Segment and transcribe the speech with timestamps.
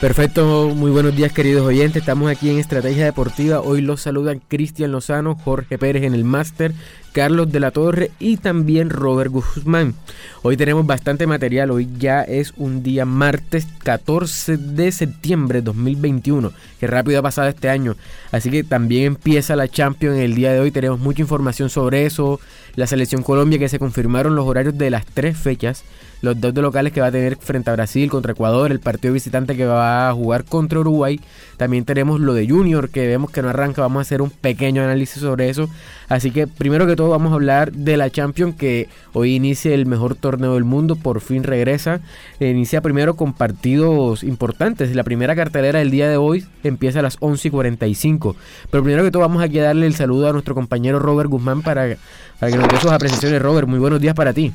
[0.00, 4.92] Perfecto, muy buenos días queridos oyentes, estamos aquí en Estrategia Deportiva, hoy los saludan Cristian
[4.92, 6.72] Lozano, Jorge Pérez en el máster,
[7.10, 9.94] Carlos de la Torre y también Robert Guzmán.
[10.42, 16.52] Hoy tenemos bastante material, hoy ya es un día martes 14 de septiembre de 2021,
[16.78, 17.96] que rápido ha pasado este año,
[18.30, 22.38] así que también empieza la Champions el día de hoy, tenemos mucha información sobre eso,
[22.76, 25.82] la selección Colombia que se confirmaron los horarios de las tres fechas,
[26.20, 29.14] los dos de locales que va a tener frente a Brasil contra Ecuador, el partido
[29.14, 31.20] visitante que va a jugar contra Uruguay.
[31.56, 34.82] También tenemos lo de Junior que vemos que no arranca, vamos a hacer un pequeño
[34.82, 35.68] análisis sobre eso.
[36.08, 39.86] Así que primero que todo vamos a hablar de la Champions que hoy inicia el
[39.86, 42.00] mejor torneo del mundo, por fin regresa.
[42.40, 44.94] inicia primero con partidos importantes.
[44.94, 48.36] La primera cartelera del día de hoy empieza a las 11 y 45.
[48.70, 51.62] Pero primero que todo vamos aquí a darle el saludo a nuestro compañero Robert Guzmán
[51.62, 51.96] para,
[52.38, 53.42] para que nos dé sus apreciaciones.
[53.42, 54.52] Robert, muy buenos días para ti.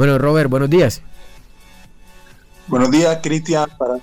[0.00, 1.02] Bueno, Robert, buenos días.
[2.68, 3.98] Buenos días, Cristian, para,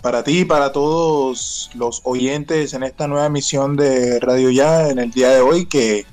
[0.00, 5.00] para ti y para todos los oyentes en esta nueva emisión de Radio Ya en
[5.00, 6.06] el día de hoy, que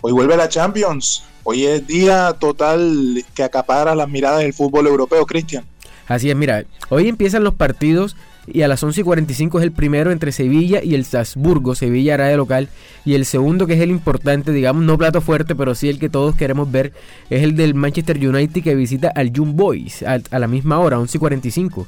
[0.00, 1.24] hoy vuelve la Champions.
[1.42, 5.64] Hoy es día total que acapara las miradas del fútbol europeo, Cristian.
[6.06, 8.14] Así es, mira, hoy empiezan los partidos
[8.52, 11.74] y a las 11 y 45 es el primero entre Sevilla y el Salzburgo.
[11.74, 12.68] Sevilla hará de local.
[13.04, 16.08] Y el segundo, que es el importante, digamos, no plato fuerte, pero sí el que
[16.08, 16.92] todos queremos ver,
[17.30, 21.16] es el del Manchester United que visita al Young Boys a, la misma hora, 11
[21.16, 21.86] y 45.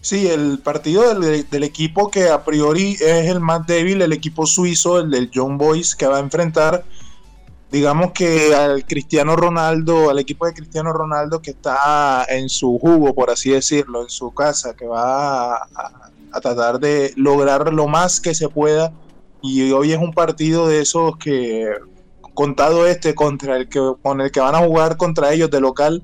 [0.00, 4.46] Sí, el partido del, del, equipo que a priori es el más débil, el equipo
[4.46, 6.84] suizo, el del Young Boys, que va a enfrentar
[7.72, 13.14] digamos que al Cristiano Ronaldo, al equipo de Cristiano Ronaldo que está en su jugo,
[13.14, 18.34] por así decirlo, en su casa, que va a, tratar de lograr lo más que
[18.34, 18.92] se pueda.
[19.40, 21.66] Y hoy es un partido de esos que,
[22.34, 26.02] contado este contra el que con el que van a jugar contra ellos de local,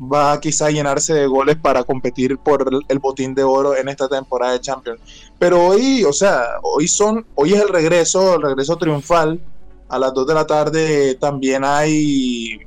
[0.00, 4.08] va quizá a llenarse de goles para competir por el botín de oro en esta
[4.08, 5.00] temporada de Champions.
[5.38, 9.38] Pero hoy, o sea, hoy son, hoy es el regreso, el regreso triunfal
[9.92, 12.58] a las 2 de la tarde también hay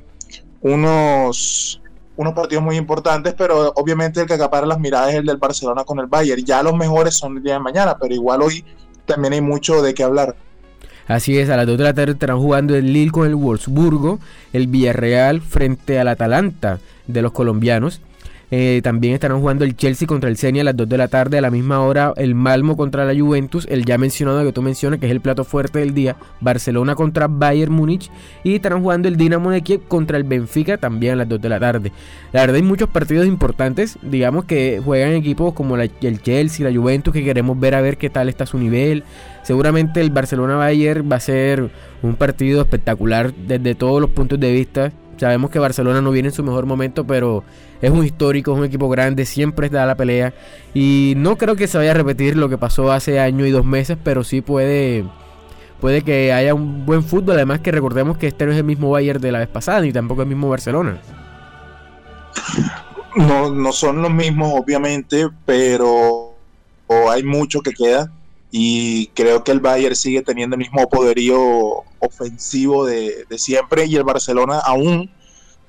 [0.60, 1.82] unos,
[2.16, 5.82] unos partidos muy importantes, pero obviamente el que acapara las miradas es el del Barcelona
[5.82, 6.44] con el Bayern.
[6.44, 8.64] Ya los mejores son el día de mañana, pero igual hoy
[9.06, 10.36] también hay mucho de qué hablar.
[11.08, 14.20] Así es, a las 2 de la tarde estarán jugando el Lille con el Wolfsburgo,
[14.52, 18.00] el Villarreal frente al Atalanta de los colombianos
[18.50, 21.38] eh, también estarán jugando el Chelsea contra el Senia a las 2 de la tarde.
[21.38, 23.66] A la misma hora, el Malmo contra la Juventus.
[23.68, 26.16] El ya mencionado que tú mencionas, que es el plato fuerte del día.
[26.40, 28.10] Barcelona contra Bayern Múnich.
[28.44, 31.48] Y estarán jugando el Dinamo de Kiev contra el Benfica también a las 2 de
[31.48, 31.92] la tarde.
[32.32, 33.98] La verdad, hay muchos partidos importantes.
[34.02, 38.10] Digamos que juegan equipos como el Chelsea, la Juventus, que queremos ver a ver qué
[38.10, 39.04] tal está su nivel.
[39.42, 41.70] Seguramente el Barcelona-Bayern va a ser
[42.02, 44.92] un partido espectacular desde todos los puntos de vista.
[45.18, 47.42] Sabemos que Barcelona no viene en su mejor momento, pero
[47.80, 50.34] es un histórico, es un equipo grande, siempre está la pelea.
[50.74, 53.64] Y no creo que se vaya a repetir lo que pasó hace año y dos
[53.64, 55.04] meses, pero sí puede,
[55.80, 57.36] puede que haya un buen fútbol.
[57.36, 59.92] Además que recordemos que este no es el mismo Bayern de la vez pasada, ni
[59.92, 60.98] tampoco el mismo Barcelona.
[63.16, 66.34] No, no son los mismos, obviamente, pero
[67.10, 68.12] hay mucho que queda.
[68.58, 74.02] Y creo que el Bayern sigue teniendo el mismo poderío ofensivo de, siempre y el
[74.02, 75.10] Barcelona aún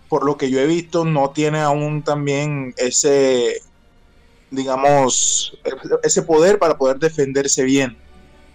[0.08, 3.62] por lo que yo he visto, no tiene aún también ese,
[4.52, 5.60] digamos,
[6.02, 7.98] ese poder para poder defenderse bien.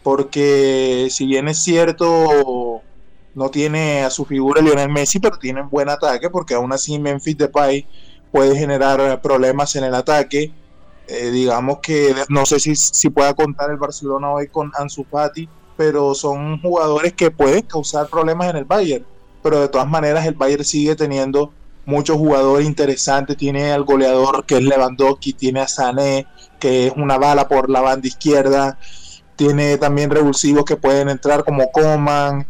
[0.02, 2.80] Porque si bien es cierto,
[3.34, 7.36] no tiene a su figura Lionel Messi, pero tiene buen ataque, porque aún así Memphis
[7.36, 7.86] Depay
[8.30, 10.54] puede generar problemas en el ataque.
[11.08, 15.48] Eh, digamos que no sé si, si pueda contar el Barcelona hoy con Ansu Fati,
[15.76, 19.04] pero son jugadores que pueden causar problemas en el Bayern.
[19.42, 21.52] Pero de todas maneras el Bayern sigue teniendo
[21.84, 26.26] muchos jugadores interesantes, tiene al goleador que es Lewandowski, tiene a Sané,
[26.60, 28.78] que es una bala por la banda izquierda,
[29.36, 32.46] tiene también revulsivos que pueden entrar como Coman,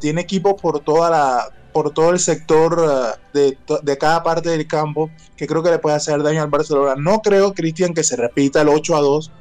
[0.00, 4.66] tiene equipos por toda la por todo el sector uh, de, de, cada parte del
[4.66, 6.94] campo que creo que le puede hacer daño al Barcelona.
[6.96, 9.32] No creo, Cristian, que se repita el 8 a 2,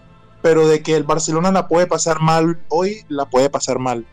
[0.41, 4.05] pero de que el Barcelona la puede pasar mal hoy, la puede pasar mal.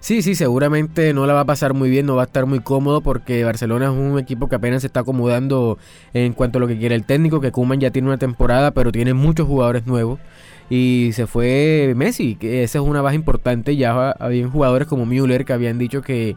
[0.00, 2.60] Sí, sí, seguramente no la va a pasar muy bien, no va a estar muy
[2.60, 5.78] cómodo porque Barcelona es un equipo que apenas se está acomodando
[6.14, 8.92] en cuanto a lo que quiere el técnico, que Kuman ya tiene una temporada, pero
[8.92, 10.20] tiene muchos jugadores nuevos.
[10.68, 13.76] Y se fue Messi, que esa es una baja importante.
[13.76, 16.36] Ya habían jugadores como Müller que habían dicho que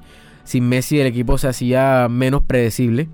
[0.50, 3.08] sin Messi el equipo se hacía menos predecible.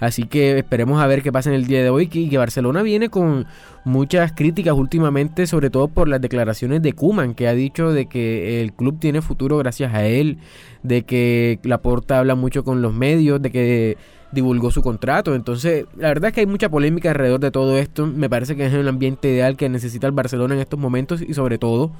[0.00, 2.10] Así que esperemos a ver qué pasa en el día de hoy.
[2.12, 3.46] Y que Barcelona viene con
[3.84, 8.60] muchas críticas últimamente, sobre todo por las declaraciones de Kuman, que ha dicho de que
[8.60, 10.38] el club tiene futuro gracias a él,
[10.82, 13.96] de que Laporta habla mucho con los medios, de que
[14.32, 15.34] divulgó su contrato.
[15.34, 18.06] Entonces, la verdad es que hay mucha polémica alrededor de todo esto.
[18.06, 21.34] Me parece que es el ambiente ideal que necesita el Barcelona en estos momentos y
[21.34, 21.92] sobre todo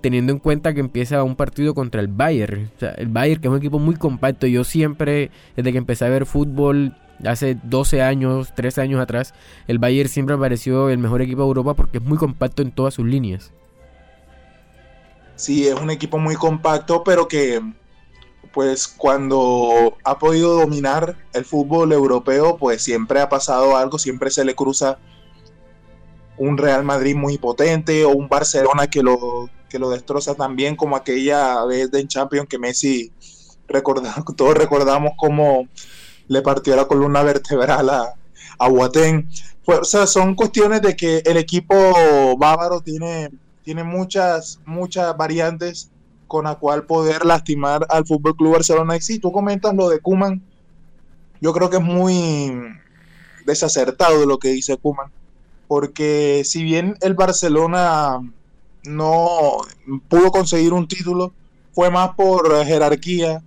[0.00, 2.70] teniendo en cuenta que empieza un partido contra el Bayern.
[2.96, 4.46] El Bayern que es un equipo muy compacto.
[4.46, 6.94] Yo siempre, desde que empecé a ver fútbol,
[7.24, 9.34] hace 12 años, 13 años atrás,
[9.66, 12.72] el Bayern siempre me pareció el mejor equipo de Europa porque es muy compacto en
[12.72, 13.52] todas sus líneas.
[15.36, 17.62] Sí, es un equipo muy compacto, pero que
[18.52, 24.44] pues cuando ha podido dominar el fútbol europeo, pues siempre ha pasado algo, siempre se
[24.44, 24.98] le cruza
[26.36, 30.96] un Real Madrid muy potente o un Barcelona que lo, que lo destroza también como
[30.96, 33.12] aquella vez de Champions que Messi,
[34.36, 35.68] todos recordamos como
[36.26, 38.14] le partió la columna vertebral a,
[38.58, 41.74] a o sea, son cuestiones de que el equipo
[42.36, 43.30] bávaro tiene,
[43.62, 45.89] tiene muchas, muchas variantes
[46.30, 48.96] con la cual poder lastimar al Fútbol Club Barcelona.
[48.96, 50.40] Y si tú comentas lo de Kuman,
[51.40, 52.52] yo creo que es muy
[53.44, 55.10] desacertado lo que dice Kuman,
[55.66, 58.20] porque si bien el Barcelona
[58.84, 59.56] no
[60.08, 61.32] pudo conseguir un título,
[61.72, 63.42] fue más por jerarquía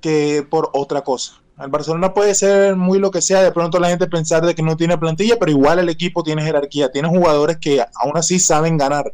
[0.00, 1.42] que por otra cosa.
[1.58, 4.62] El Barcelona puede ser muy lo que sea, de pronto la gente pensar de que
[4.62, 8.78] no tiene plantilla, pero igual el equipo tiene jerarquía, tiene jugadores que aún así saben
[8.78, 9.12] ganar.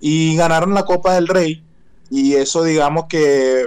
[0.00, 1.65] Y ganaron la Copa del Rey,
[2.10, 3.66] y eso digamos que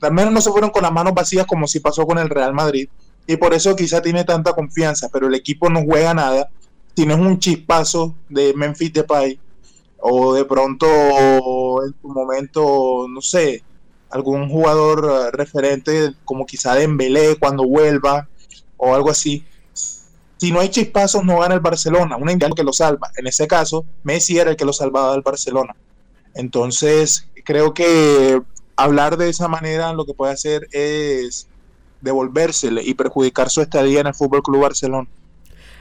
[0.00, 2.52] al menos no se fueron con las manos vacías como si pasó con el Real
[2.52, 2.88] Madrid,
[3.26, 6.48] y por eso quizá tiene tanta confianza, pero el equipo no juega nada.
[6.94, 9.38] Tienes un chispazo de Memphis Depay,
[9.98, 10.86] o de pronto
[11.84, 13.64] en tu momento, no sé,
[14.10, 18.28] algún jugador eh, referente como quizá Dembélé cuando vuelva
[18.76, 19.44] o algo así.
[20.38, 23.10] Si no hay chispazos no gana el Barcelona, un indiano que lo salva.
[23.16, 25.74] En ese caso, Messi era el que lo salvaba del Barcelona.
[26.36, 28.40] Entonces, creo que
[28.76, 31.48] hablar de esa manera lo que puede hacer es
[32.00, 35.08] devolvérsele y perjudicar su estadía en el Fútbol Club Barcelona.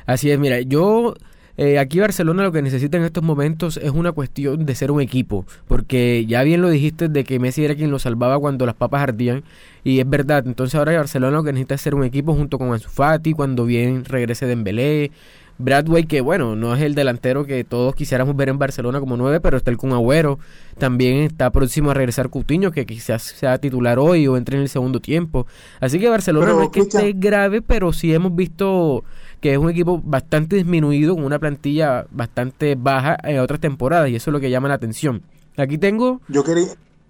[0.06, 1.16] Así es, mira, yo
[1.58, 5.02] eh, aquí Barcelona lo que necesita en estos momentos es una cuestión de ser un
[5.02, 8.76] equipo, porque ya bien lo dijiste de que Messi era quien lo salvaba cuando las
[8.76, 9.44] papas ardían,
[9.84, 12.74] y es verdad, entonces ahora Barcelona lo que necesita es ser un equipo junto con
[12.74, 15.12] Ansu Fati, cuando bien regrese Dembélé,
[15.58, 19.40] Bradway, que bueno, no es el delantero que todos quisiéramos ver en Barcelona como nueve,
[19.40, 20.40] pero está el con Agüero.
[20.78, 24.70] También está próximo a regresar Coutinho, que quizás sea titular hoy o entre en el
[24.70, 25.48] segundo tiempo.
[25.80, 29.04] Así que Barcelona no es que esté grave, pero sí hemos visto
[29.40, 34.16] que es un equipo bastante disminuido, con una plantilla bastante baja en otras temporadas, y
[34.16, 35.22] eso es lo que llama la atención.
[35.56, 36.20] Aquí tengo...
[36.28, 36.66] Yo quería...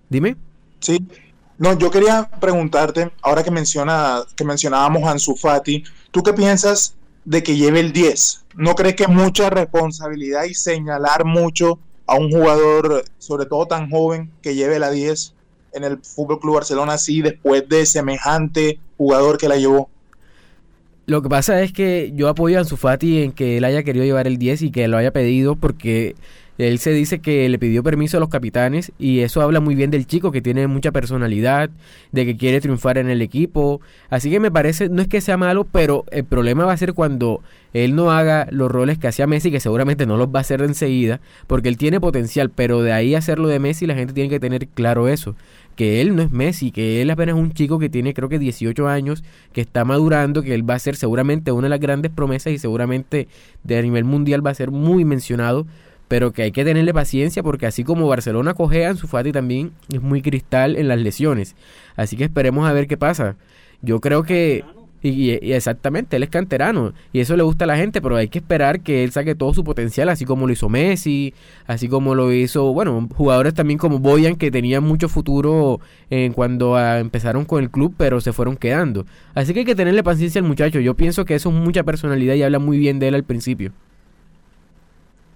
[0.09, 0.36] Dime.
[0.80, 1.07] Sí.
[1.57, 6.95] No, yo quería preguntarte, ahora que, menciona, que mencionábamos a Ansu Fati, ¿tú qué piensas
[7.25, 8.45] de que lleve el 10?
[8.56, 13.89] ¿No crees que es mucha responsabilidad y señalar mucho a un jugador, sobre todo tan
[13.89, 15.34] joven, que lleve la 10
[15.74, 19.89] en el Fútbol Club Barcelona así después de semejante jugador que la llevó?
[21.08, 24.05] Lo que pasa es que yo apoyo a Ansu Fati en que él haya querido
[24.05, 26.15] llevar el 10 y que lo haya pedido porque
[26.57, 29.91] él se dice que le pidió permiso a los capitanes y eso habla muy bien
[29.91, 31.69] del chico que tiene mucha personalidad,
[32.12, 33.81] de que quiere triunfar en el equipo.
[34.09, 36.93] Así que me parece, no es que sea malo, pero el problema va a ser
[36.93, 37.41] cuando
[37.74, 40.62] él no haga los roles que hacía Messi, que seguramente no los va a hacer
[40.62, 44.39] enseguida, porque él tiene potencial, pero de ahí hacerlo de Messi la gente tiene que
[44.39, 45.35] tener claro eso
[45.75, 48.39] que él no es Messi, que él apenas es un chico que tiene creo que
[48.39, 52.12] 18 años, que está madurando, que él va a ser seguramente una de las grandes
[52.12, 53.27] promesas y seguramente
[53.63, 55.67] de a nivel mundial va a ser muy mencionado,
[56.07, 59.71] pero que hay que tenerle paciencia porque así como Barcelona coge a Ansu Fati también
[59.91, 61.55] es muy cristal en las lesiones.
[61.95, 63.35] Así que esperemos a ver qué pasa.
[63.81, 64.63] Yo creo que
[65.07, 68.39] y, exactamente, él es canterano y eso le gusta a la gente, pero hay que
[68.39, 71.33] esperar que él saque todo su potencial, así como lo hizo Messi,
[71.67, 76.75] así como lo hizo, bueno, jugadores también como Boyan que tenían mucho futuro en cuando
[76.75, 79.05] ah, empezaron con el club, pero se fueron quedando.
[79.35, 80.79] Así que hay que tenerle paciencia al muchacho.
[80.79, 83.74] Yo pienso que eso es mucha personalidad y habla muy bien de él al principio.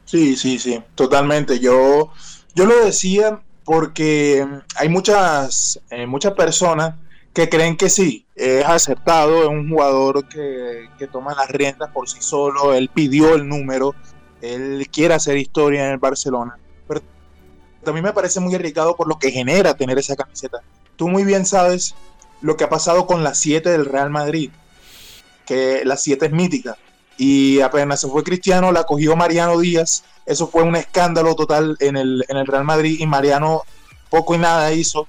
[0.09, 1.59] Sí, sí, sí, totalmente.
[1.59, 2.11] Yo,
[2.55, 4.43] yo lo decía porque
[4.75, 6.95] hay muchas, eh, muchas personas
[7.31, 12.09] que creen que sí, es acertado, es un jugador que, que toma las riendas por
[12.09, 13.93] sí solo, él pidió el número,
[14.41, 16.57] él quiere hacer historia en el Barcelona.
[16.87, 17.03] pero
[17.83, 20.63] también me parece muy arriesgado por lo que genera tener esa camiseta.
[20.95, 21.93] Tú muy bien sabes
[22.41, 24.49] lo que ha pasado con la 7 del Real Madrid,
[25.45, 26.79] que la 7 es mítica.
[27.19, 30.05] Y apenas se fue Cristiano, la cogió Mariano Díaz.
[30.25, 33.63] Eso fue un escándalo total en el, en el Real Madrid y Mariano
[34.09, 35.05] poco y nada hizo.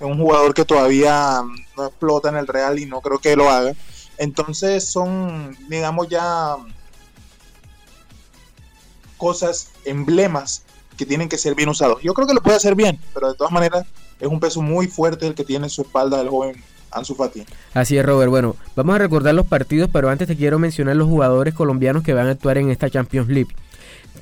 [0.00, 1.42] Es un jugador que todavía
[1.76, 3.72] no explota en el Real y no creo que lo haga.
[4.18, 6.56] Entonces son, digamos, ya
[9.16, 10.64] cosas, emblemas
[10.96, 12.02] que tienen que ser bien usados.
[12.02, 13.86] Yo creo que lo puede hacer bien, pero de todas maneras
[14.18, 16.60] es un peso muy fuerte el que tiene en su espalda el joven
[17.74, 18.30] Así es, Robert.
[18.30, 22.14] Bueno, vamos a recordar los partidos, pero antes te quiero mencionar los jugadores colombianos que
[22.14, 23.54] van a actuar en esta Champions League.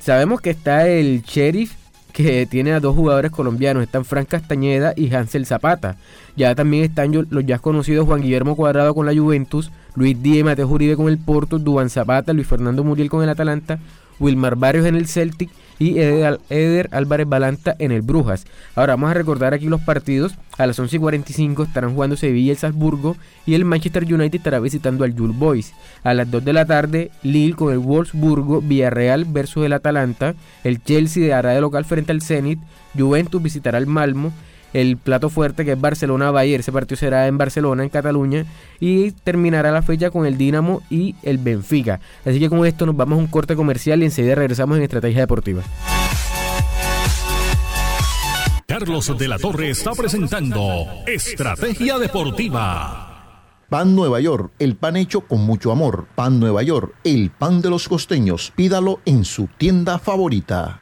[0.01, 1.73] Sabemos que está el Sheriff,
[2.13, 5.97] que tiene a dos jugadores colombianos, están Frank Castañeda y Hansel Zapata.
[6.35, 10.67] Ya también están los ya conocidos Juan Guillermo Cuadrado con la Juventus, Luis Díaz, Mateo
[10.67, 13.79] Uribe con el Porto, Duan Zapata, Luis Fernando Muriel con el Atalanta,
[14.19, 18.45] Wilmar Barrios en el Celtic y Eder, Álvarez Balanta en el Brujas.
[18.75, 20.33] Ahora vamos a recordar aquí los partidos.
[20.57, 24.37] A las 11 y 45 estarán jugando Sevilla y el Salzburgo y el Manchester United
[24.37, 25.73] estará visitando al Jules Boys.
[26.03, 30.81] A las 2 de la tarde, Lille con el Wolfsburgo, Villarreal versus el Atalanta, el
[30.83, 32.59] Chelsea hará de local frente al Zenit,
[32.97, 34.31] Juventus visitará al Malmo
[34.73, 36.59] el plato fuerte que es Barcelona-Bayern.
[36.59, 38.45] Ese partido será en Barcelona, en Cataluña.
[38.79, 41.99] Y terminará la fecha con el Dinamo y el Benfica.
[42.25, 45.21] Así que con esto nos vamos a un corte comercial y enseguida regresamos en Estrategia
[45.21, 45.63] Deportiva.
[48.67, 53.09] Carlos de la Torre está presentando Estrategia Deportiva.
[53.69, 56.07] Pan Nueva York, el pan hecho con mucho amor.
[56.15, 58.53] Pan Nueva York, el pan de los costeños.
[58.55, 60.81] Pídalo en su tienda favorita.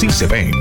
[0.01, 0.51] sí se ven.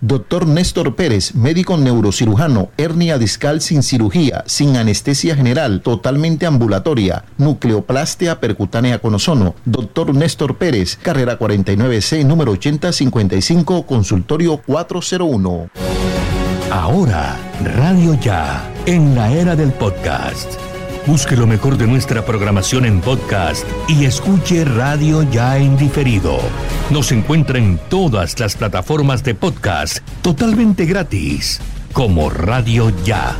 [0.00, 8.38] Doctor Néstor Pérez, médico neurocirujano, hernia discal sin cirugía, sin anestesia general, totalmente ambulatoria, nucleoplastia
[8.38, 9.56] percutánea con ozono.
[9.64, 15.70] Doctor Néstor Pérez, carrera 49C, número 8055, consultorio 401.
[16.70, 17.36] Ahora,
[17.76, 20.52] Radio Ya, en la era del podcast.
[21.08, 26.38] Busque lo mejor de nuestra programación en podcast y escuche Radio Ya en diferido.
[26.90, 31.58] Nos encuentra en todas las plataformas de podcast totalmente gratis,
[31.94, 33.34] como Radio Ya.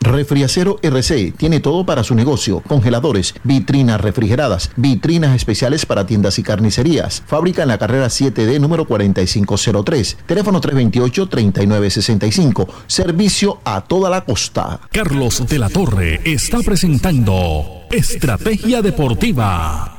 [0.00, 6.44] Refriacero RC tiene todo para su negocio: congeladores, vitrinas refrigeradas, vitrinas especiales para tiendas y
[6.44, 7.24] carnicerías.
[7.26, 10.18] Fábrica en la carrera 7D número 4503.
[10.26, 12.68] Teléfono 328-3965.
[12.86, 14.82] Servicio a toda la costa.
[14.92, 19.98] Carlos de la Torre está presentando Estrategia Deportiva.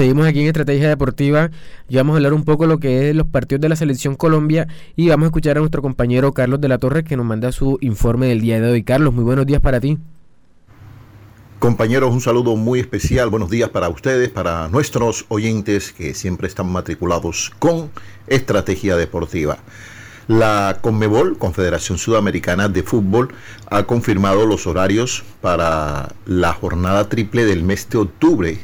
[0.00, 1.50] Seguimos aquí en Estrategia Deportiva
[1.86, 4.14] y vamos a hablar un poco de lo que es los partidos de la Selección
[4.14, 4.66] Colombia
[4.96, 7.76] y vamos a escuchar a nuestro compañero Carlos de la Torre que nos manda su
[7.82, 8.82] informe del día de hoy.
[8.82, 9.98] Carlos, muy buenos días para ti.
[11.58, 13.28] Compañeros, un saludo muy especial.
[13.28, 17.90] Buenos días para ustedes, para nuestros oyentes que siempre están matriculados con
[18.26, 19.58] Estrategia Deportiva.
[20.28, 23.34] La Conmebol, Confederación Sudamericana de Fútbol,
[23.66, 28.58] ha confirmado los horarios para la jornada triple del mes de octubre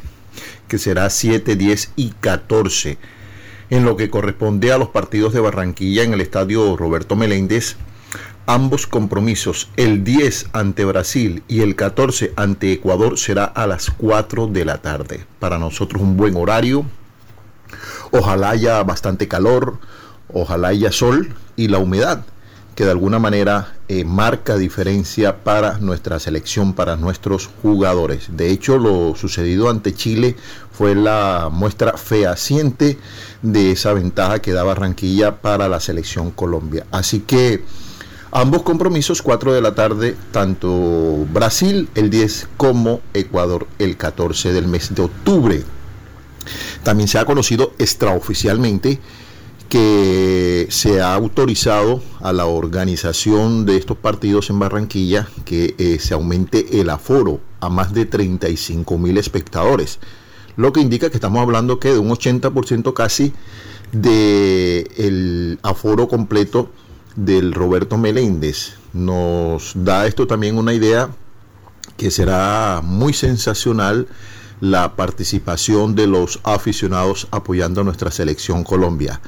[0.68, 2.98] que será 7, 10 y 14.
[3.70, 7.76] En lo que corresponde a los partidos de Barranquilla en el estadio Roberto Meléndez,
[8.46, 14.46] ambos compromisos, el 10 ante Brasil y el 14 ante Ecuador, será a las 4
[14.46, 15.24] de la tarde.
[15.40, 16.86] Para nosotros un buen horario.
[18.12, 19.78] Ojalá haya bastante calor,
[20.32, 22.24] ojalá haya sol y la humedad
[22.76, 28.28] que de alguna manera eh, marca diferencia para nuestra selección, para nuestros jugadores.
[28.36, 30.36] De hecho, lo sucedido ante Chile
[30.70, 32.98] fue la muestra fehaciente
[33.40, 36.86] de esa ventaja que da Barranquilla para la selección Colombia.
[36.92, 37.64] Así que
[38.32, 44.66] Ambos compromisos, 4 de la tarde, tanto Brasil el 10 como Ecuador el 14 del
[44.66, 45.62] mes de octubre.
[46.82, 49.00] También se ha conocido extraoficialmente
[49.68, 56.14] que se ha autorizado a la organización de estos partidos en Barranquilla que eh, se
[56.14, 59.98] aumente el aforo a más de 35 mil espectadores,
[60.56, 63.32] lo que indica que estamos hablando que de un 80% casi
[63.92, 66.70] de el aforo completo
[67.16, 68.74] del Roberto Meléndez.
[68.92, 71.10] Nos da esto también una idea
[71.96, 74.06] que será muy sensacional
[74.60, 79.20] la participación de los aficionados apoyando a nuestra selección Colombia.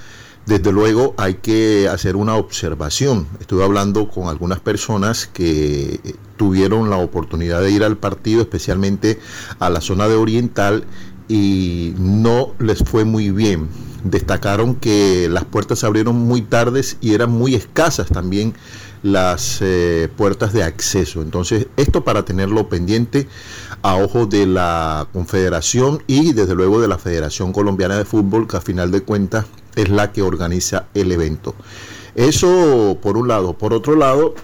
[0.49, 3.27] Desde luego hay que hacer una observación.
[3.39, 6.01] Estuve hablando con algunas personas que
[6.39, 9.21] tuvieron la oportunidad de ir al partido, especialmente
[9.59, 10.85] a la zona de Oriental,
[11.29, 13.69] y no les fue muy bien.
[14.05, 18.55] Destacaron que las puertas se abrieron muy tardes y eran muy escasas también
[19.03, 21.21] las eh, puertas de acceso.
[21.21, 23.29] Entonces, esto para tenerlo pendiente
[23.83, 28.57] a ojo de la Confederación y desde luego de la Federación Colombiana de Fútbol, que
[28.57, 29.45] a final de cuentas
[29.83, 31.55] es la que organiza el evento.
[32.15, 33.55] Eso por un lado.
[33.57, 34.35] Por otro lado,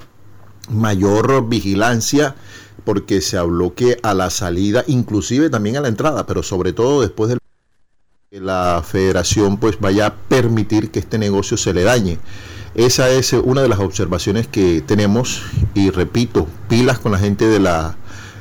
[0.71, 2.37] mayor vigilancia
[2.85, 7.01] porque se habló que a la salida, inclusive también a la entrada, pero sobre todo
[7.01, 7.39] después de
[8.31, 12.19] que la federación pues vaya a permitir que este negocio se le dañe.
[12.75, 15.43] Esa es una de las observaciones que tenemos
[15.75, 17.97] y repito, pilas con la gente de la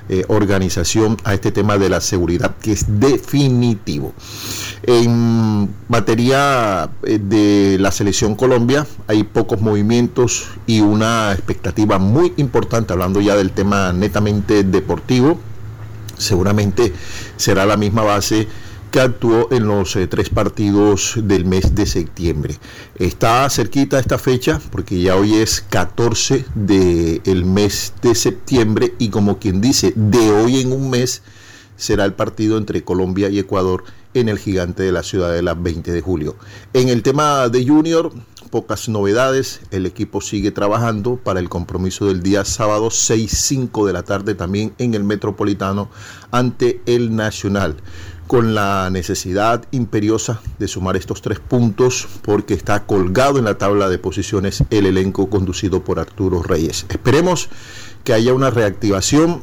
[0.09, 4.13] eh, organización a este tema de la seguridad que es definitivo.
[4.83, 12.91] En materia eh, de la selección Colombia hay pocos movimientos y una expectativa muy importante
[12.91, 15.39] hablando ya del tema netamente deportivo.
[16.17, 16.93] Seguramente
[17.37, 18.47] será la misma base
[18.93, 22.59] que actuó en los eh, tres partidos del mes de septiembre.
[22.99, 29.39] Está cerquita esta fecha porque ya hoy es 14 del mes de septiembre y como
[29.39, 31.23] quien dice, de hoy en un mes
[31.75, 35.55] será el partido entre Colombia y Ecuador en el gigante de la ciudad de la
[35.55, 36.35] 20 de julio.
[36.73, 38.13] En el tema de Junior,
[38.51, 39.61] pocas novedades.
[39.71, 44.75] El equipo sigue trabajando para el compromiso del día sábado 6-5 de la tarde también
[44.77, 45.89] en el Metropolitano
[46.29, 47.77] ante el Nacional
[48.27, 53.89] con la necesidad imperiosa de sumar estos tres puntos porque está colgado en la tabla
[53.89, 56.85] de posiciones el elenco conducido por Arturo Reyes.
[56.89, 57.49] Esperemos
[58.03, 59.41] que haya una reactivación,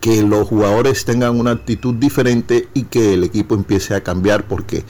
[0.00, 4.84] que los jugadores tengan una actitud diferente y que el equipo empiece a cambiar porque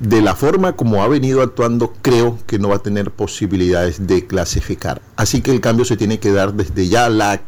[0.00, 4.26] de la forma como ha venido actuando, creo que no va a tener posibilidades de
[4.26, 5.02] clasificar.
[5.14, 7.42] Así que el cambio se tiene que dar desde ya, la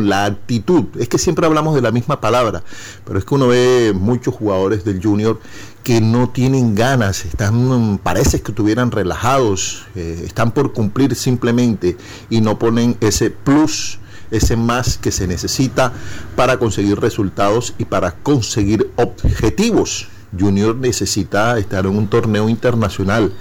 [0.00, 0.84] la actitud.
[0.98, 2.62] Es que siempre hablamos de la misma palabra,
[3.04, 5.40] pero es que uno ve muchos jugadores del junior
[5.84, 11.96] que no tienen ganas, están, parece que estuvieran relajados, eh, están por cumplir simplemente
[12.28, 13.98] y no ponen ese plus
[14.30, 15.92] ese más que se necesita
[16.36, 20.08] para conseguir resultados y para conseguir objetivos.
[20.38, 23.32] Junior necesita estar en un torneo internacional.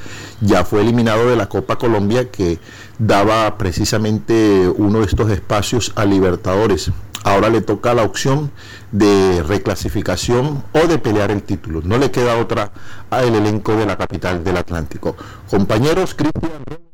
[0.41, 2.59] Ya fue eliminado de la Copa Colombia que
[2.99, 6.91] daba precisamente uno de estos espacios a Libertadores.
[7.23, 8.51] Ahora le toca la opción
[8.91, 11.81] de reclasificación o de pelear el título.
[11.83, 12.71] No le queda otra
[13.09, 15.15] al elenco de la capital del Atlántico.
[15.49, 16.86] Compañeros, Cristian.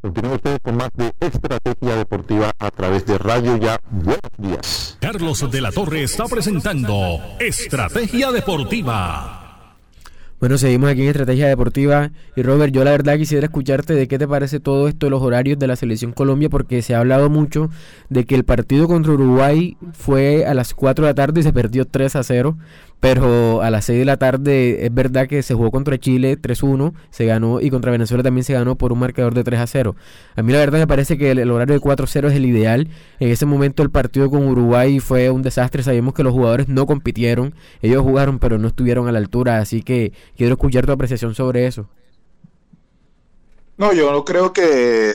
[0.00, 3.80] Continúe usted con más de Estrategia Deportiva a través de Radio Ya.
[3.90, 4.96] Buenos días.
[5.00, 9.38] Carlos de la Torre está presentando Estrategia Deportiva.
[10.38, 12.12] Bueno, seguimos aquí en Estrategia Deportiva.
[12.36, 15.20] Y Robert, yo la verdad quisiera escucharte de qué te parece todo esto de los
[15.20, 17.68] horarios de la Selección Colombia, porque se ha hablado mucho
[18.08, 21.52] de que el partido contra Uruguay fue a las 4 de la tarde y se
[21.52, 22.56] perdió 3 a 0
[23.00, 26.94] pero a las 6 de la tarde es verdad que se jugó contra Chile 3-1,
[27.10, 29.94] se ganó y contra Venezuela también se ganó por un marcador de 3-0.
[30.34, 32.88] A mí la verdad me parece que el, horario de 4-0 es el ideal.
[33.20, 36.86] En ese momento el partido con Uruguay fue un desastre, sabemos que los jugadores no
[36.86, 41.34] compitieron, ellos jugaron pero no estuvieron a la altura, así que quiero escuchar tu apreciación
[41.36, 41.88] sobre eso.
[43.76, 45.10] No, yo no creo que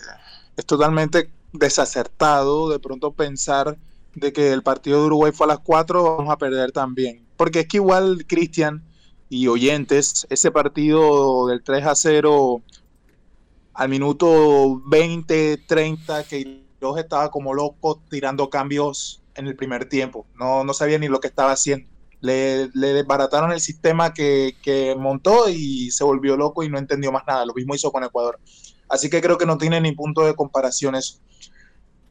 [0.55, 3.77] es totalmente desacertado de pronto pensar
[4.15, 7.61] de que el partido de Uruguay fue a las 4, vamos a perder también porque
[7.61, 8.83] es que igual, Cristian
[9.29, 12.61] y oyentes, ese partido del 3 a 0
[13.73, 20.27] al minuto 20, 30, que los estaba como loco tirando cambios en el primer tiempo.
[20.35, 21.89] No, no sabía ni lo que estaba haciendo.
[22.21, 27.11] Le, le desbarataron el sistema que, que, montó y se volvió loco y no entendió
[27.11, 27.45] más nada.
[27.45, 28.39] Lo mismo hizo con Ecuador.
[28.87, 31.19] Así que creo que no tiene ni punto de comparación eso.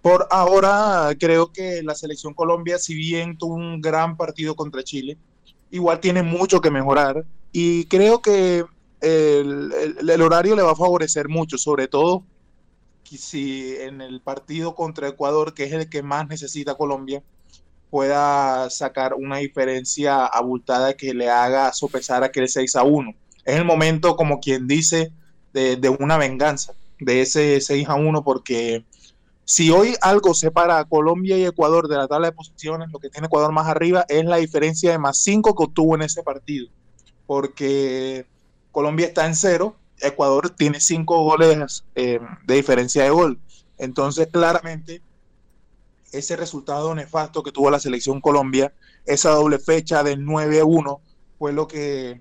[0.03, 5.17] Por ahora, creo que la selección Colombia, si bien tuvo un gran partido contra Chile,
[5.71, 8.65] igual tiene mucho que mejorar y creo que
[9.01, 12.25] el, horario le va a favorecer mucho, sobre todo
[13.05, 17.23] si en el partido contra Ecuador, que es el que más necesita Colombia,
[17.91, 23.15] pueda sacar una diferencia abultada que le haga sopesar aquel 6 a 1.
[23.45, 25.12] Es el momento, como quien dice,
[25.53, 28.83] de, de una venganza, de ese 6 a 1, porque
[29.44, 33.11] si hoy algo separa a Colombia y Ecuador de la tabla de posiciones, lo que
[33.11, 36.68] tiene Ecuador más arriba es la diferencia de más 5 que obtuvo en ese partido.
[37.26, 38.26] Porque
[38.70, 43.40] Colombia está en cero, Ecuador tiene 5 goles eh, de diferencia de gol.
[43.78, 45.02] Entonces, claramente,
[46.12, 48.72] ese resultado nefasto que tuvo la selección Colombia,
[49.07, 51.00] esa doble fecha del 9-1,
[51.38, 52.20] fue lo que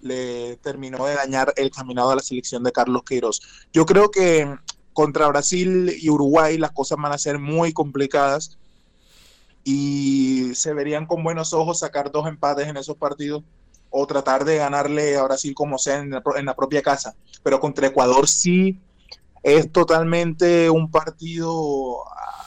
[0.00, 3.40] le terminó de dañar el caminado a la selección de Carlos Queiroz.
[3.72, 4.56] Yo creo que
[4.96, 8.56] contra Brasil y Uruguay las cosas van a ser muy complicadas
[9.62, 13.44] y se verían con buenos ojos sacar dos empates en esos partidos
[13.90, 17.14] o tratar de ganarle a Brasil como sea en la, propia casa.
[17.42, 18.80] Pero contra Ecuador sí
[19.42, 22.02] es totalmente un partido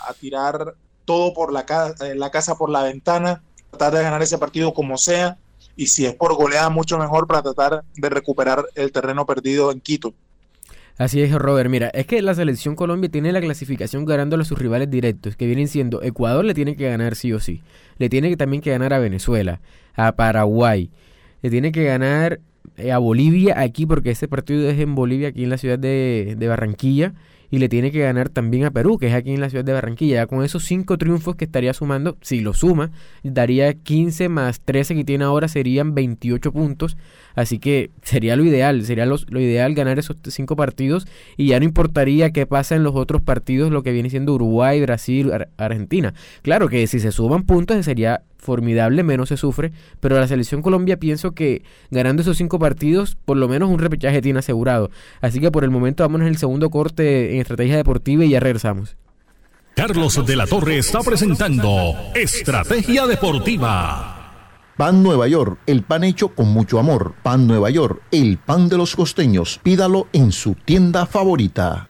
[0.07, 0.73] a, tirar
[1.05, 1.67] todo por la,
[2.01, 5.37] eh, la casa por la ventana, tratar de ganar ese partido como sea
[5.75, 9.81] y si es por goleada mucho mejor para tratar de recuperar el terreno perdido en
[9.81, 10.15] Quito.
[10.99, 11.69] Así es, Robert.
[11.69, 15.45] Mira, es que la selección Colombia tiene la clasificación ganándole a sus rivales directos, que
[15.45, 17.61] vienen siendo Ecuador le tiene que ganar sí o sí.
[17.97, 19.61] Le tiene que también que ganar a Venezuela,
[19.95, 20.89] a Paraguay.
[21.41, 22.41] Le tiene que ganar
[22.75, 26.35] eh, a Bolivia aquí, porque ese partido es en Bolivia, aquí en la ciudad de,
[26.37, 27.13] de Barranquilla
[27.51, 29.73] y le tiene que ganar también a Perú, que es aquí en la ciudad de
[29.73, 30.15] Barranquilla.
[30.15, 32.91] Ya con esos cinco triunfos que estaría sumando, si lo suma,
[33.23, 36.97] daría 15 más 13 que tiene ahora, serían 28 puntos.
[37.35, 41.07] Así que sería lo ideal, sería lo, ideal ganar esos cinco partidos
[41.37, 44.81] y ya no importaría qué pasa en los otros partidos, lo que viene siendo Uruguay,
[44.81, 46.13] Brasil, Ar Argentina.
[46.41, 50.97] Claro que si se suman puntos sería formidable, menos se sufre, pero la selección Colombia
[50.97, 54.89] pienso que ganando esos cinco partidos, por lo menos un repechaje tiene asegurado.
[55.21, 58.39] Así que por el momento vamos en el segundo corte en estrategia deportiva y ya
[58.39, 58.95] regresamos.
[59.75, 64.15] Carlos de la Torre está presentando Estrategia Deportiva.
[64.75, 67.13] Pan Nueva York, el pan hecho con mucho amor.
[67.23, 69.59] Pan Nueva York, el pan de los costeños.
[69.61, 71.89] Pídalo en su tienda favorita.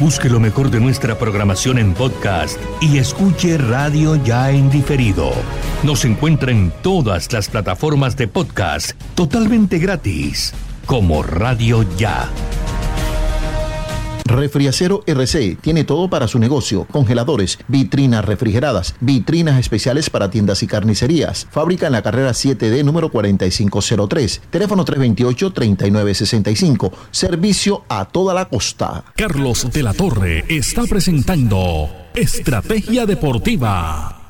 [0.00, 5.30] Busque lo mejor de nuestra programación en podcast y escuche Radio Ya en diferido.
[5.84, 10.52] Nos encuentra en todas las plataformas de podcast totalmente gratis,
[10.86, 12.28] como Radio Ya.
[14.34, 20.66] Refriacero RC tiene todo para su negocio: congeladores, vitrinas refrigeradas, vitrinas especiales para tiendas y
[20.66, 21.46] carnicerías.
[21.50, 24.42] Fábrica en la carrera 7D número 4503.
[24.50, 26.90] Teléfono 328-3965.
[27.12, 29.04] Servicio a toda la costa.
[29.16, 34.20] Carlos de la Torre está presentando Estrategia Deportiva.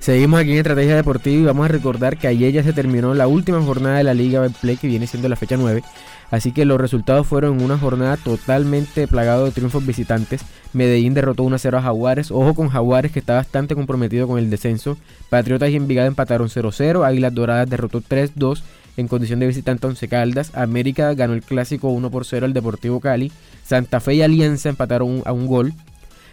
[0.00, 3.26] Seguimos aquí en Estrategia Deportiva y vamos a recordar que ayer ya se terminó la
[3.26, 5.82] última jornada de la Liga Betplay que viene siendo la fecha 9.
[6.30, 10.42] Así que los resultados fueron una jornada totalmente plagado de triunfos visitantes.
[10.72, 12.30] Medellín derrotó 1-0 a Jaguares.
[12.30, 14.98] Ojo con Jaguares que está bastante comprometido con el descenso.
[15.30, 17.06] Patriotas y Envigado empataron 0-0.
[17.06, 18.62] Águilas Doradas derrotó 3-2
[18.98, 20.54] en condición de visitante a Once Caldas.
[20.54, 23.32] América ganó el clásico 1 0 al Deportivo Cali.
[23.64, 25.72] Santa Fe y Alianza empataron a un gol.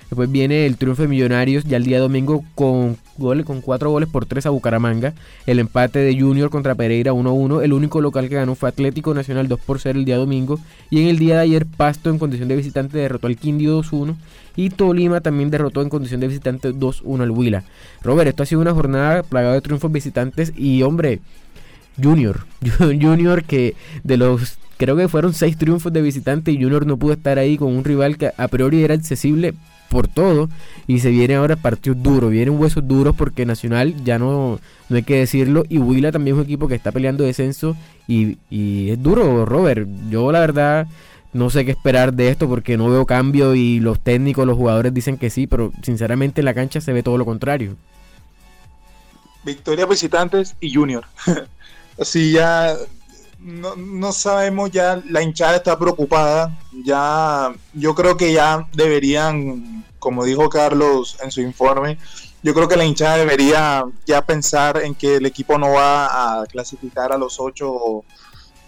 [0.09, 4.07] Después viene el triunfo de Millonarios ya el día domingo con goles, con cuatro goles
[4.07, 5.13] por tres a Bucaramanga.
[5.47, 7.63] El empate de Junior contra Pereira 1-1.
[7.63, 10.59] El único local que ganó fue Atlético Nacional 2 por 0 el día domingo.
[10.91, 14.15] Y en el día de ayer Pasto en condición de visitante derrotó al Quindio 2-1.
[14.55, 17.63] Y Tolima también derrotó en condición de visitante 2-1 al Huila.
[18.03, 20.53] Robert, esto ha sido una jornada plagada de triunfos visitantes.
[20.55, 21.19] Y hombre,
[22.01, 22.45] Junior.
[22.79, 27.13] Junior que de los creo que fueron seis triunfos de visitante y Junior no pudo
[27.13, 29.53] estar ahí con un rival que a priori era accesible
[29.95, 30.49] por todo
[30.87, 35.03] y se viene ahora partidos duros, vienen huesos duros porque Nacional ya no, no hay
[35.03, 39.01] que decirlo y Huila también es un equipo que está peleando descenso y, y es
[39.01, 39.87] duro, Robert.
[40.09, 40.87] Yo la verdad
[41.31, 44.93] no sé qué esperar de esto porque no veo cambio y los técnicos, los jugadores
[44.93, 47.77] dicen que sí, pero sinceramente en la cancha se ve todo lo contrario.
[49.45, 51.05] Victoria visitantes y Junior.
[51.97, 52.75] Así ya
[53.45, 56.57] no, no, sabemos, ya la hinchada está preocupada.
[56.83, 59.74] Ya yo creo que ya deberían,
[60.05, 61.97] como dijo Carlos en su informe,
[62.43, 66.45] yo creo que la hinchada debería ya pensar en que el equipo no va a
[66.45, 68.03] clasificar a los ocho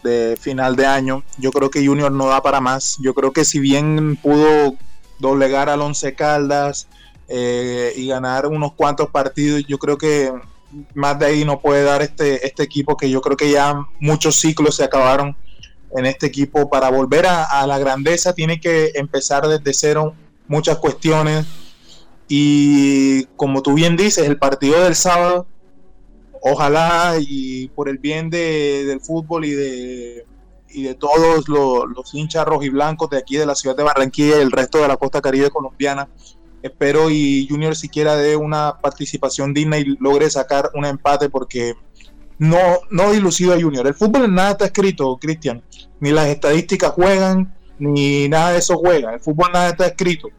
[0.02, 1.22] de final de año.
[1.38, 2.98] Yo creo que Junior no da para más.
[3.04, 4.74] Yo creo que si bien pudo
[5.20, 6.88] doblegar al Once Caldas
[7.28, 10.34] eh, y ganar unos cuantos partidos, yo creo que
[10.96, 14.38] más de ahí no puede dar este, este equipo que yo creo que ya muchos
[14.38, 15.38] ciclos se acabaron
[15.96, 16.68] en este equipo.
[16.68, 20.16] Para volver a, la grandeza tiene que empezar desde cero
[20.48, 21.46] muchas cuestiones.
[22.28, 25.48] Y como tú bien dices, el partido del sábado,
[26.42, 30.26] ojalá y por el bien de, del fútbol y de,
[30.70, 34.42] y de todos los, los hinchas rojiblancos de aquí de la ciudad de Barranquilla y
[34.42, 36.10] el resto de la costa caribe colombiana,
[36.62, 41.76] espero y Junior siquiera dé una participación digna y logre sacar un empate porque
[42.40, 42.60] no,
[42.92, 43.88] no dilucido a Junior.
[43.88, 45.64] El fútbol en nada está escrito, Cristian.
[46.00, 49.14] Ni las estadísticas juegan, ni nada de eso juega.
[49.14, 50.30] El fútbol nada está escrito.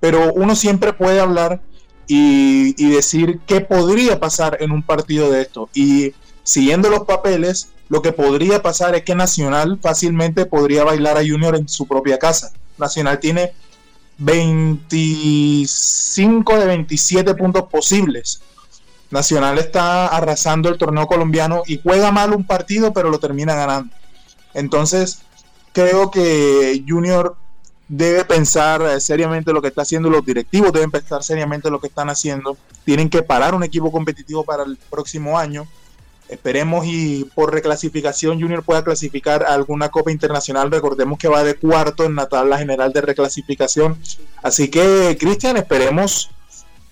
[0.00, 1.60] Pero uno siempre puede hablar
[2.06, 5.68] y, y decir qué podría pasar en un partido de esto.
[5.74, 11.20] Y siguiendo los papeles, lo que podría pasar es que Nacional fácilmente podría bailar a
[11.20, 12.52] Junior en su propia casa.
[12.78, 13.52] Nacional tiene
[14.18, 18.40] 25 de 27 puntos posibles.
[19.10, 23.94] Nacional está arrasando el torneo colombiano y juega mal un partido, pero lo termina ganando.
[24.54, 25.22] Entonces,
[25.72, 27.36] creo que Junior
[27.88, 32.08] debe pensar seriamente lo que está haciendo, los directivos deben pensar seriamente lo que están
[32.08, 32.56] haciendo.
[32.84, 35.66] Tienen que parar un equipo competitivo para el próximo año
[36.32, 40.70] Esperemos y por reclasificación Junior pueda clasificar a alguna Copa Internacional.
[40.70, 43.98] Recordemos que va de cuarto en la tabla general de reclasificación.
[44.42, 46.30] Así que, Cristian, esperemos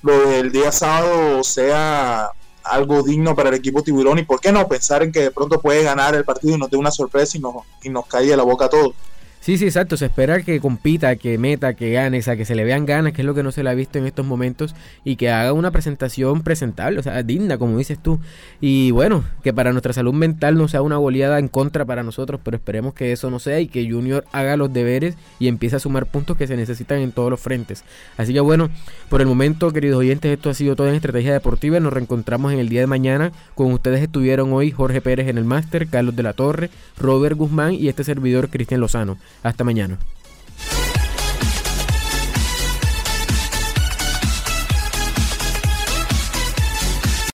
[0.02, 2.32] lo del día sábado sea
[2.70, 5.60] algo digno para el equipo tiburón y por qué no pensar en que de pronto
[5.60, 8.44] puede ganar el partido y nos dé una sorpresa y nos, y nos caiga la
[8.44, 8.94] boca a todos.
[9.40, 9.96] Sí, sí, exacto.
[9.96, 13.14] Se espera que compita, que meta, que gane, o sea, que se le vean ganas,
[13.14, 15.54] que es lo que no se le ha visto en estos momentos, y que haga
[15.54, 18.20] una presentación presentable, o sea, digna, como dices tú.
[18.60, 22.38] Y bueno, que para nuestra salud mental no sea una goleada en contra para nosotros,
[22.44, 25.80] pero esperemos que eso no sea y que Junior haga los deberes y empiece a
[25.80, 27.82] sumar puntos que se necesitan en todos los frentes.
[28.18, 28.68] Así que bueno,
[29.08, 31.80] por el momento, queridos oyentes, esto ha sido todo en Estrategia Deportiva.
[31.80, 33.32] Nos reencontramos en el día de mañana.
[33.54, 37.72] Con ustedes estuvieron hoy Jorge Pérez en el máster, Carlos de la Torre, Robert Guzmán
[37.72, 39.16] y este servidor Cristian Lozano.
[39.42, 39.98] Hasta mañana.